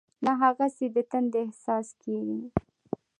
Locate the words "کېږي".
2.01-2.41